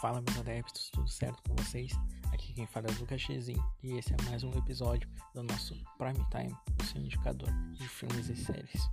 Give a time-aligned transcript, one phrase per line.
[0.00, 1.92] Fala meus adeptos, tudo certo com vocês?
[2.32, 5.74] Aqui quem fala é o Lucas Chezin e esse é mais um episódio do nosso
[5.98, 8.90] Prime Time, o seu indicador de filmes e séries.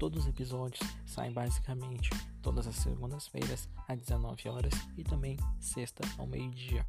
[0.00, 2.10] Todos os episódios saem basicamente
[2.42, 6.84] todas as segundas-feiras às 19 horas e também sexta ao meio-dia.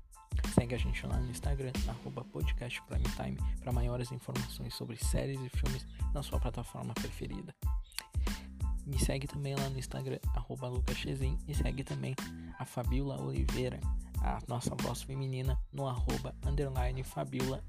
[0.56, 5.40] Segue a gente lá no Instagram, arroba podcast Prime Time, para maiores informações sobre séries
[5.40, 7.54] e filmes na sua plataforma preferida.
[8.88, 12.16] Me segue também lá no Instagram, arroba lucaschezin, e segue também
[12.62, 13.80] a Fabiola Oliveira,
[14.22, 17.64] a nossa voz feminina, no arroba underline Fabiola.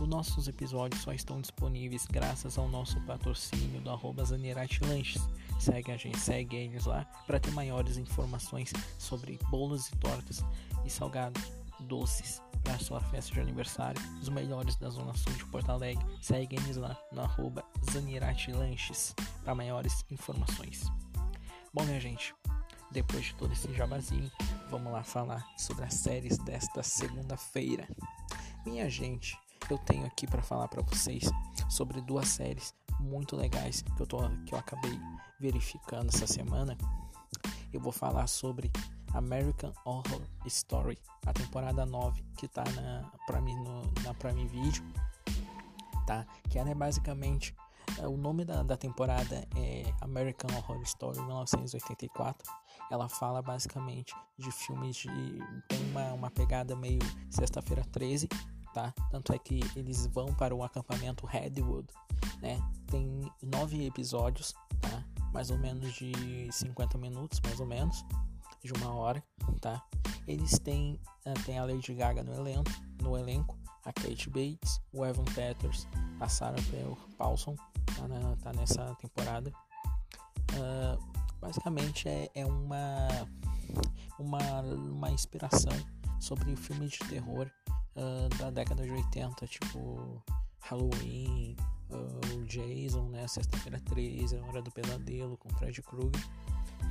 [0.00, 5.22] Os nossos episódios só estão disponíveis graças ao nosso patrocínio do arroba Lanches.
[5.60, 10.42] Segue a gente, segue eles lá para ter maiores informações sobre bolos e tortas
[10.86, 11.42] e salgados
[11.80, 16.04] doces para sua festa de aniversário, os melhores da Zona Sul de Porto Alegre.
[16.22, 17.62] Segue eles lá no arroba
[18.48, 19.14] Lanches
[19.44, 20.90] para maiores informações.
[21.74, 22.34] Bom, minha gente,
[22.92, 24.30] depois de todo esse jabazinho,
[24.70, 27.88] vamos lá falar sobre as séries desta segunda-feira.
[28.64, 29.36] Minha gente,
[29.70, 31.24] eu tenho aqui para falar para vocês
[31.70, 34.98] sobre duas séries muito legais que eu, tô, que eu acabei
[35.40, 36.76] verificando essa semana.
[37.72, 38.70] Eu vou falar sobre
[39.14, 44.84] American Horror Story, a temporada 9, que tá na Prime, no, na Prime Video,
[46.06, 46.26] tá?
[46.50, 47.54] Que ela é basicamente
[48.08, 52.50] o nome da, da, temporada é American Horror Story 1984.
[52.90, 55.08] Ela fala basicamente de filmes de.
[55.68, 56.98] tem uma, uma pegada meio
[57.30, 58.28] Sexta-feira 13,
[58.72, 58.92] tá?
[59.10, 61.88] Tanto é que eles vão para o acampamento Redwood,
[62.40, 62.58] né?
[62.90, 65.04] Tem nove episódios, tá?
[65.32, 68.04] Mais ou menos de 50 minutos, mais ou menos
[68.62, 69.22] de uma hora,
[69.60, 69.82] tá?
[70.26, 72.70] Eles têm, uh, tem a Lady Gaga no elenco,
[73.02, 75.86] no elenco, a Kate Bates, o Evan Peters,
[76.20, 76.56] a Sarah
[77.18, 77.56] Paulson,
[77.96, 79.52] tá, na, tá nessa temporada.
[80.52, 83.08] Uh, basicamente é, é uma,
[84.18, 85.72] uma, uma inspiração
[86.20, 87.50] sobre filmes de terror
[87.96, 90.22] uh, da década de 80, tipo
[90.60, 91.56] Halloween,
[91.92, 93.26] o Jason, né?
[93.28, 96.28] Sexta-feira 13, A Hora do Pesadelo com Fred Krueger.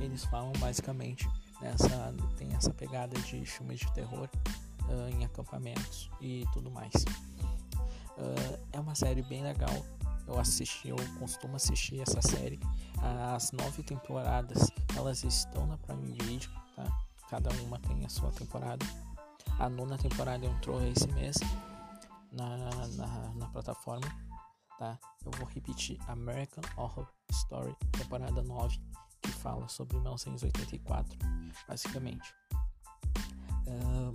[0.00, 1.28] Eles falam basicamente
[1.60, 4.28] nessa tem essa pegada de filmes de terror
[4.88, 6.92] uh, em acampamentos e tudo mais.
[8.16, 9.84] Uh, é uma série bem legal.
[10.26, 12.60] Eu assisti, eu costumo assistir essa série.
[13.34, 16.84] As nove temporadas elas estão na Prime Video, tá?
[17.28, 18.84] Cada uma tem a sua temporada.
[19.58, 21.36] A nona temporada entrou esse mês
[22.30, 22.56] na,
[22.96, 24.06] na, na plataforma,
[24.78, 24.98] tá?
[25.24, 28.80] Eu vou repetir: American Horror Story, temporada 9
[29.22, 31.18] que fala sobre 1984,
[31.68, 32.34] basicamente.
[33.66, 34.12] Uh,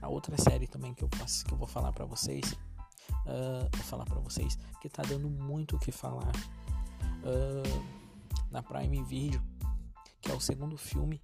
[0.00, 4.04] a outra série também que eu, que eu vou falar para vocês, uh, vou falar
[4.04, 6.32] para vocês que tá dando muito o que falar
[7.22, 7.98] uh,
[8.50, 9.42] na Prime Video,
[10.20, 11.20] que é o segundo filme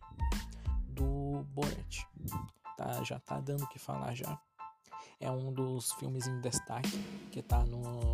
[0.89, 2.05] do Borat.
[2.77, 4.39] Tá, já tá dando o que falar já.
[5.21, 6.99] É um dos filmes em destaque
[7.31, 8.13] que tá no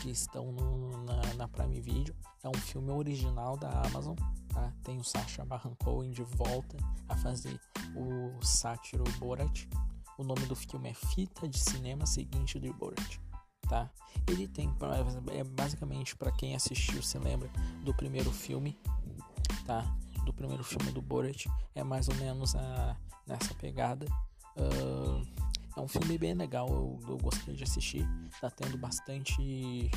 [0.00, 2.14] que estão no, na, na, Prime Video.
[2.42, 4.16] É um filme original da Amazon.
[4.48, 4.72] Tá?
[4.82, 6.76] Tem o Sacha Baron Cohen de volta
[7.08, 7.58] a fazer
[7.94, 9.66] o sátiro Borat.
[10.18, 13.18] O nome do filme é Fita de Cinema Seguinte de Borat.
[13.68, 13.90] Tá?
[14.26, 14.68] Ele tem,
[15.32, 17.48] é basicamente para quem assistiu, se lembra
[17.82, 18.78] do primeiro filme,
[19.64, 19.82] tá?
[20.24, 24.06] Do primeiro filme do Borat, é mais ou menos a, nessa pegada.
[24.56, 25.26] Uh,
[25.76, 28.06] é um filme bem legal, eu, eu gostei de assistir.
[28.40, 29.90] Tá tendo bastante.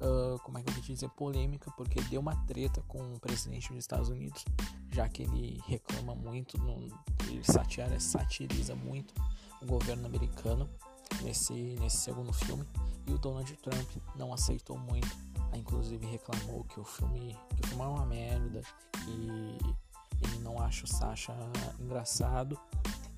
[0.00, 1.08] Uh, como é que eu vou dizer?
[1.10, 4.44] Polêmica, porque deu uma treta com o presidente dos Estados Unidos,
[4.92, 6.86] já que ele reclama muito, no,
[7.26, 9.14] ele satira, satiriza muito
[9.62, 10.68] o governo americano
[11.22, 12.66] nesse, nesse segundo filme.
[13.06, 15.08] E o Donald Trump não aceitou muito.
[15.54, 18.60] Inclusive reclamou que o filme, que o filme é uma merda,
[18.92, 19.58] que
[20.22, 21.32] ele não acha o Sasha
[21.80, 22.58] engraçado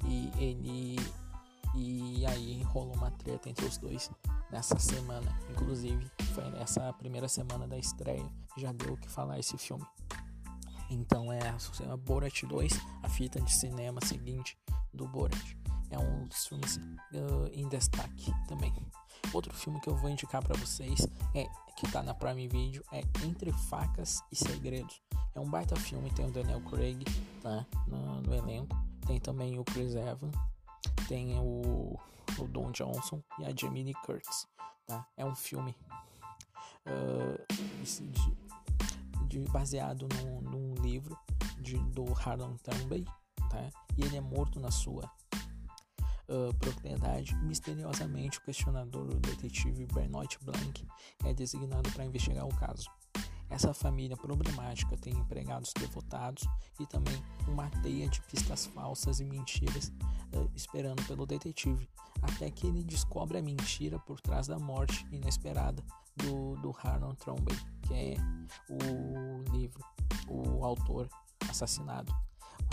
[0.04, 0.96] e ele
[1.74, 4.10] e aí rolou uma treta entre os dois
[4.50, 5.36] nessa semana.
[5.50, 9.84] Inclusive, foi nessa primeira semana da estreia, já deu o que falar esse filme.
[10.90, 11.40] Então é
[11.90, 12.72] a Borat 2,
[13.02, 14.58] a fita de cinema seguinte
[14.92, 15.56] do Borat.
[15.90, 18.72] É um dos filmes uh, em destaque também.
[19.32, 21.46] Outro filme que eu vou indicar para vocês é
[21.76, 25.00] que tá na Prime Video é Entre Facas e Segredos.
[25.34, 27.04] É um baita filme, tem o Daniel Craig
[27.42, 30.34] tá, no, no elenco, tem também o Chris Evans
[31.06, 31.98] tem o,
[32.38, 34.46] o Don Johnson e a Jamie Curtis,
[34.86, 35.06] tá?
[35.16, 35.74] É um filme
[36.86, 38.36] uh, de,
[39.26, 41.18] de, baseado num, num livro
[41.60, 43.04] de, do Harlan Turnbull,
[43.50, 43.70] tá?
[43.96, 45.10] E ele é morto na sua
[46.28, 47.34] uh, propriedade.
[47.36, 50.86] Misteriosamente, o questionador, o detetive Bernard Blanc,
[51.24, 52.90] é designado para investigar o caso.
[53.50, 56.44] Essa família problemática tem empregados devotados
[56.78, 59.92] e também uma teia de pistas falsas e mentiras
[60.34, 61.88] uh, esperando pelo detetive,
[62.20, 65.82] até que ele descobre a mentira por trás da morte inesperada
[66.16, 68.16] do, do Harlan Trombey, que é
[68.68, 69.82] o livro,
[70.28, 71.08] o autor
[71.48, 72.14] assassinado.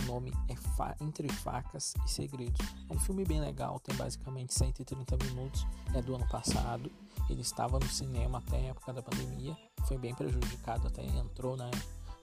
[0.02, 2.66] O nome é Fa Entre Facas e Segredos.
[2.90, 6.92] É um filme bem legal, tem basicamente 130 minutos, é do ano passado.
[7.30, 9.58] Ele estava no cinema até a época da pandemia,
[9.88, 11.72] foi bem prejudicado, até entrou na,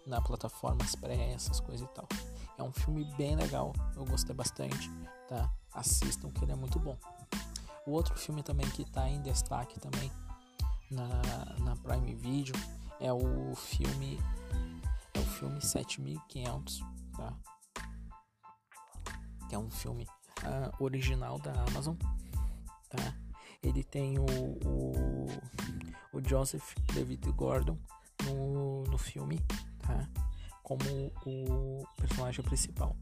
[0.07, 2.09] na plataformas pré, essas coisas e tal.
[2.59, 4.91] É um filme bem legal, eu gostei bastante,
[5.29, 5.51] tá?
[5.73, 6.97] Assistam que ele é muito bom.
[7.87, 10.11] O outro filme também que está em destaque também
[10.91, 11.09] na,
[11.65, 12.55] na Prime Video
[13.01, 14.21] é o filme
[15.15, 16.81] é o filme 7500,
[17.17, 17.35] tá?
[19.53, 20.07] Que é um filme
[20.45, 21.95] uh, original da Amazon,
[22.89, 23.15] tá?
[23.63, 24.25] Ele tem o,
[24.67, 25.27] o,
[26.11, 27.77] o Joseph David Gordon
[28.25, 29.39] no, no filme,
[29.81, 30.09] tá?
[30.63, 30.81] Como
[31.27, 32.97] o personagem principal.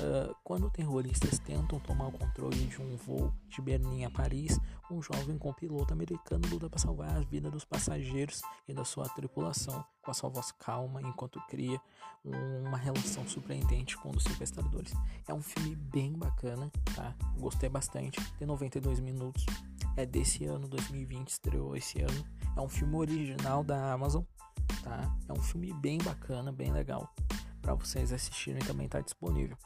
[0.00, 4.58] Uh, quando terroristas tentam tomar o controle de um voo de Berlim a Paris,
[4.90, 9.08] um jovem com piloto americano luta para salvar a vida dos passageiros e da sua
[9.10, 11.80] tripulação, com a sua voz calma enquanto cria
[12.24, 14.92] uma relação surpreendente com os sequestradores.
[15.26, 17.14] É um filme bem bacana, tá?
[17.38, 18.20] Gostei bastante.
[18.38, 19.44] Tem 92 minutos.
[19.96, 22.24] É desse ano, 2020, estreou esse ano.
[22.56, 24.22] É um filme original da Amazon,
[24.82, 25.14] tá?
[25.28, 27.12] É um filme bem bacana, bem legal
[27.62, 29.56] para vocês assistirem também está disponível.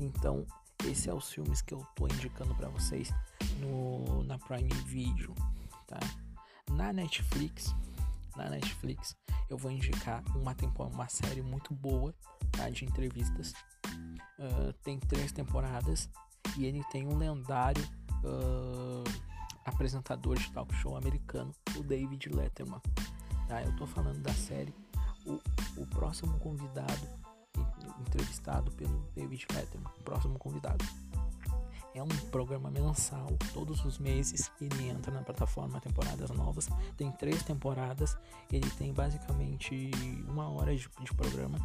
[0.00, 0.46] Então,
[0.84, 3.12] esses são os filmes que eu tô indicando para vocês
[3.60, 5.34] no na Prime Video,
[5.86, 6.00] tá?
[6.70, 7.74] Na Netflix,
[8.34, 9.14] na Netflix,
[9.50, 12.14] eu vou indicar uma temporada, uma série muito boa,
[12.52, 12.70] tá?
[12.70, 13.52] De entrevistas.
[14.38, 16.08] Uh, tem três temporadas
[16.56, 17.84] e ele tem um lendário
[18.24, 19.04] uh,
[19.66, 22.80] apresentador de talk show americano, o David Letterman.
[23.46, 23.62] Tá?
[23.62, 24.74] Eu tô falando da série
[25.26, 25.38] o,
[25.76, 27.20] o próximo convidado
[28.00, 30.84] entrevistado pelo David Letterman, próximo convidado.
[31.92, 36.68] É um programa mensal, todos os meses ele entra na plataforma temporadas novas.
[36.96, 38.16] Tem três temporadas,
[38.50, 39.90] ele tem basicamente
[40.28, 41.58] uma hora de, de programa.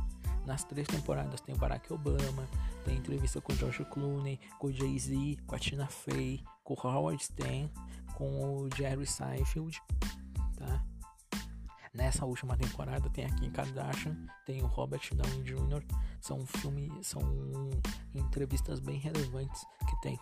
[0.44, 2.48] Nas três temporadas tem o Barack Obama,
[2.84, 6.88] tem entrevista com o George Clooney, com o Jay-Z, com a Tina Fey, com o
[6.88, 7.72] Howard Stern,
[8.16, 9.82] com o Jerry Seinfeld?
[11.96, 15.82] Nessa última temporada tem a Kim Kardashian, tem o Robert Downey Jr.
[16.20, 17.22] São filmes, são
[18.14, 20.20] entrevistas bem relevantes que tem.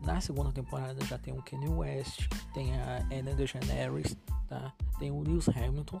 [0.00, 4.16] Na segunda temporada já tem o Kanye West, tem a Ellen DeGeneres,
[4.48, 4.72] tá?
[4.98, 6.00] Tem o Lewis Hamilton,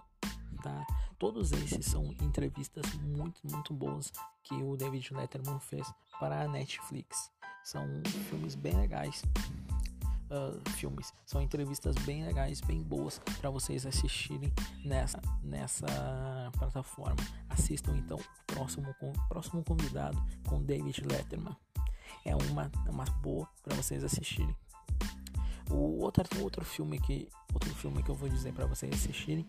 [0.62, 0.86] tá?
[1.18, 4.10] Todos esses são entrevistas muito, muito boas
[4.42, 7.30] que o David Letterman fez para a Netflix.
[7.62, 7.84] São
[8.30, 9.22] filmes bem legais
[10.30, 11.12] uh, filmes.
[11.26, 14.52] São entrevistas bem legais, bem boas para vocês assistirem
[14.84, 15.86] nessa, nessa
[16.58, 17.16] plataforma.
[17.48, 18.94] Assistam então o próximo,
[19.28, 21.56] próximo convidado com David Letterman.
[22.24, 24.54] É uma, é uma boa para vocês assistirem.
[25.70, 29.48] O outro, outro filme que outro filme que eu vou dizer para vocês assistirem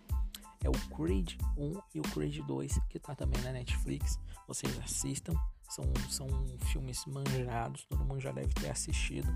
[0.64, 4.20] é o Creed 1 e o Creed 2, que tá também na Netflix.
[4.48, 5.34] Vocês assistam,
[5.70, 6.28] são, são
[6.72, 9.28] filmes manjados, todo mundo já deve ter assistido,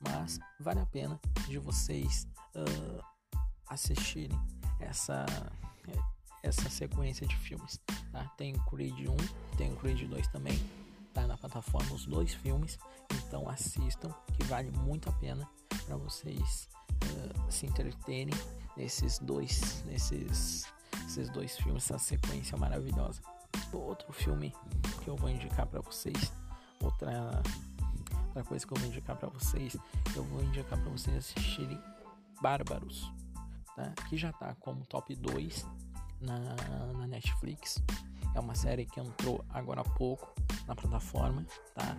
[0.00, 3.04] mas vale a pena de vocês uh,
[3.68, 4.38] assistirem
[4.78, 5.26] essa,
[6.42, 7.78] essa sequência de filmes.
[8.12, 8.24] Tá?
[8.36, 9.16] Tem o Creed 1,
[9.56, 10.58] tem o Creed 2 também,
[11.12, 12.78] tá na plataforma os dois filmes,
[13.12, 15.48] então assistam, que vale muito a pena
[15.84, 16.68] para vocês
[17.04, 18.34] uh, se entreterem
[18.80, 20.64] nesses dois, nesses,
[21.06, 23.20] esses dois filmes, essa sequência maravilhosa.
[23.72, 24.54] Outro filme
[25.04, 26.32] que eu vou indicar para vocês,
[26.82, 27.42] outra,
[28.28, 29.76] outra coisa que eu vou indicar para vocês,
[30.16, 31.80] eu vou indicar para vocês assistirem
[32.40, 33.12] Bárbaros,
[33.76, 33.92] tá?
[34.08, 35.66] que já tá como top 2
[36.20, 36.38] na,
[36.94, 37.82] na Netflix.
[38.34, 40.32] É uma série que entrou agora há pouco
[40.66, 41.44] na plataforma,
[41.74, 41.96] tá?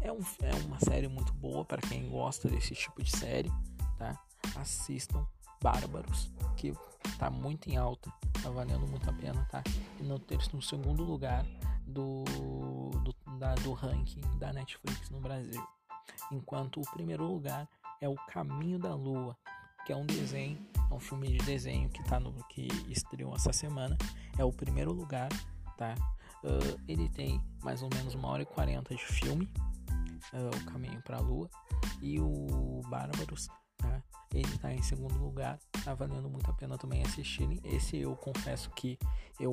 [0.00, 3.50] É, um, é uma série muito boa para quem gosta desse tipo de série,
[3.98, 4.16] tá?
[4.56, 5.26] Assistam
[5.62, 6.74] Bárbaros, que
[7.18, 9.62] tá muito em alta, tá valendo muito a pena, tá?
[10.00, 10.20] E no,
[10.52, 11.44] no segundo lugar
[11.86, 12.24] do,
[13.04, 15.62] do, da, do ranking da Netflix no Brasil.
[16.30, 17.68] Enquanto o primeiro lugar
[18.00, 19.36] é O Caminho da Lua,
[19.86, 20.58] que é um desenho,
[20.90, 23.96] é um filme de desenho que tá no que estreou essa semana.
[24.38, 25.28] É o primeiro lugar,
[25.76, 25.94] tá?
[26.42, 29.48] Uh, ele tem mais ou menos uma hora e quarenta de filme,
[30.32, 31.48] uh, O Caminho para a Lua,
[32.00, 33.48] e o Bárbaros
[34.34, 37.60] ele está em segundo lugar, tá valendo muito a pena também assistirem.
[37.64, 38.98] Esse eu confesso que
[39.38, 39.52] eu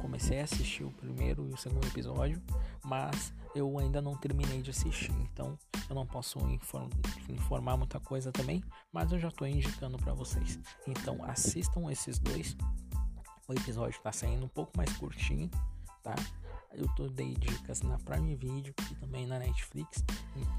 [0.00, 2.40] comecei a assistir o primeiro e o segundo episódio,
[2.84, 6.88] mas eu ainda não terminei de assistir, então eu não posso inform
[7.28, 10.58] informar muita coisa também, mas eu já estou indicando para vocês.
[10.86, 12.56] Então assistam esses dois,
[13.48, 15.50] O episódio tá saindo um pouco mais curtinho,
[16.02, 16.14] tá?
[16.72, 20.04] Eu tô dei dicas na Prime Video e também na Netflix.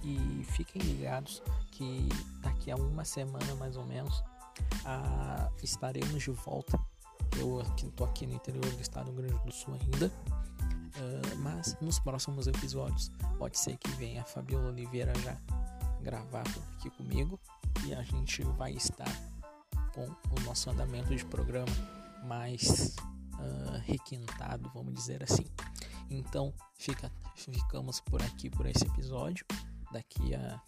[0.04, 2.10] E, fiquem ligados que
[2.42, 4.24] daqui a uma semana mais ou menos
[4.86, 6.80] a, estaremos de volta.
[7.38, 10.08] Eu estou aqui no interior do estado do Grande do Sul ainda.
[10.08, 15.38] Uh, mas nos próximos episódios pode ser que venha a Fabiola Oliveira já
[16.02, 17.40] gravar aqui comigo
[17.86, 19.12] e a gente vai estar
[19.94, 21.72] com o nosso andamento de programa
[22.24, 22.96] mais
[23.36, 25.46] uh, requintado, vamos dizer assim.
[26.10, 29.46] Então fica, ficamos por aqui por esse episódio.
[29.92, 30.62] Daqui a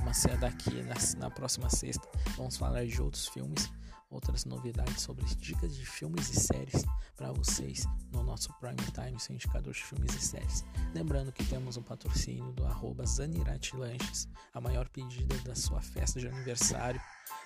[0.00, 3.72] uma daqui na, na próxima sexta vamos falar de outros filmes,
[4.10, 6.84] outras novidades sobre dicas de filmes e séries
[7.16, 10.64] para vocês no nosso Prime Time, seu indicador de filmes e séries.
[10.92, 15.80] Lembrando que temos o um patrocínio do arroba Zanirati Lanches, a maior pedida da sua
[15.80, 17.00] festa de aniversário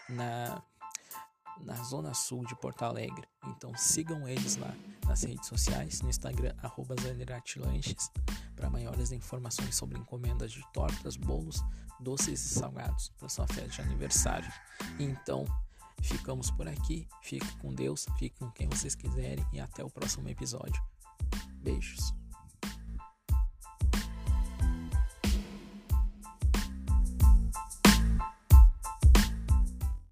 [0.08, 0.62] na
[1.64, 3.26] na zona sul de Porto Alegre.
[3.46, 4.74] Então sigam eles lá
[5.06, 6.54] nas redes sociais, no Instagram
[7.00, 8.10] @zaniratilanches
[8.54, 11.62] para maiores informações sobre encomendas de tortas, bolos,
[12.00, 14.52] doces e salgados para sua festa de aniversário.
[14.98, 15.44] Então,
[16.02, 17.08] ficamos por aqui.
[17.22, 20.82] Fique com Deus, fique com quem vocês quiserem e até o próximo episódio.
[21.62, 22.17] Beijos.